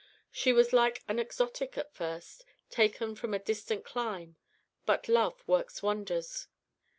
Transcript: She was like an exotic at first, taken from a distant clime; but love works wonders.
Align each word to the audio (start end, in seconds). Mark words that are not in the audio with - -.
She 0.31 0.51
was 0.51 0.73
like 0.73 1.03
an 1.07 1.19
exotic 1.19 1.77
at 1.77 1.93
first, 1.93 2.43
taken 2.71 3.13
from 3.13 3.35
a 3.35 3.37
distant 3.37 3.85
clime; 3.85 4.35
but 4.83 5.07
love 5.07 5.47
works 5.47 5.83
wonders. 5.83 6.47